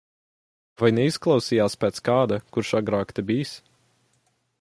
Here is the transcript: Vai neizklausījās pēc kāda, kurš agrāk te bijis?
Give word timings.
Vai 0.81 0.89
neizklausījās 0.97 1.75
pēc 1.85 2.01
kāda, 2.09 2.39
kurš 2.57 2.73
agrāk 2.81 3.13
te 3.21 3.25
bijis? 3.29 3.53